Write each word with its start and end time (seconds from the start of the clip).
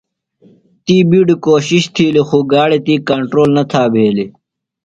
تی 0.83 0.97
بِیڈیۡ 1.09 1.41
کوشِش 1.45 1.83
تِھیلیۡ 1.93 2.25
خوۡ 2.29 2.45
گاڑیۡ 2.51 2.83
تی 2.85 2.93
کنٹرول 3.09 3.49
نہ 3.55 3.63
تھا 3.71 3.83
بھیلیۡ۔ 3.93 4.31